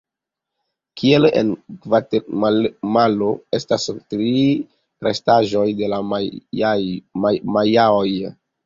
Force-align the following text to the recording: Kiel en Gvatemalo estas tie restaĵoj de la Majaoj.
Kiel 1.01 1.27
en 1.41 1.51
Gvatemalo 1.83 3.29
estas 3.59 3.87
tie 4.15 4.49
restaĵoj 5.11 5.69
de 5.85 5.95
la 5.95 6.05
Majaoj. 6.11 8.09